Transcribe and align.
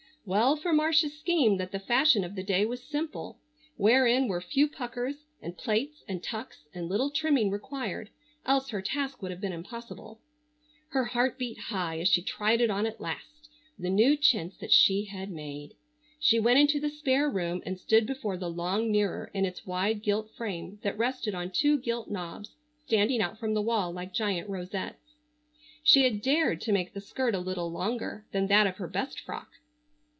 Well 0.23 0.55
for 0.55 0.71
Marcia's 0.71 1.17
scheme 1.17 1.57
that 1.57 1.71
the 1.71 1.79
fashion 1.79 2.23
of 2.23 2.35
the 2.35 2.43
day 2.43 2.63
was 2.63 2.83
simple, 2.83 3.39
wherein 3.75 4.27
were 4.27 4.39
few 4.39 4.67
puckers 4.69 5.25
and 5.41 5.57
plaits 5.57 6.03
and 6.07 6.21
tucks, 6.21 6.67
and 6.75 6.87
little 6.87 7.09
trimming 7.09 7.49
required, 7.49 8.11
else 8.45 8.69
her 8.69 8.83
task 8.83 9.19
would 9.23 9.31
have 9.31 9.41
been 9.41 9.51
impossible. 9.51 10.21
Her 10.89 11.05
heart 11.05 11.39
beat 11.39 11.57
high 11.57 11.97
as 11.99 12.07
she 12.07 12.21
tried 12.21 12.61
it 12.61 12.69
on 12.69 12.85
at 12.85 13.01
last, 13.01 13.49
the 13.79 13.89
new 13.89 14.15
chintz 14.15 14.57
that 14.57 14.71
she 14.71 15.05
had 15.05 15.31
made. 15.31 15.73
She 16.19 16.37
went 16.39 16.59
into 16.59 16.79
the 16.79 16.91
spare 16.91 17.27
room 17.27 17.63
and 17.65 17.79
stood 17.79 18.05
before 18.05 18.37
the 18.37 18.47
long 18.47 18.91
mirror 18.91 19.31
in 19.33 19.43
its 19.43 19.65
wide 19.65 20.03
gilt 20.03 20.29
frame 20.35 20.77
that 20.83 20.99
rested 20.99 21.33
on 21.33 21.49
two 21.49 21.79
gilt 21.79 22.11
knobs 22.11 22.57
standing 22.85 23.23
out 23.23 23.39
from 23.39 23.55
the 23.55 23.61
wall 23.61 23.91
like 23.91 24.13
giant 24.13 24.47
rosettes. 24.51 25.15
She 25.81 26.03
had 26.03 26.21
dared 26.21 26.61
to 26.61 26.71
make 26.71 26.93
the 26.93 27.01
skirt 27.01 27.33
a 27.33 27.39
little 27.39 27.71
longer 27.71 28.27
than 28.31 28.45
that 28.49 28.67
of 28.67 28.77
her 28.77 28.87
best 28.87 29.19
frock. 29.19 29.53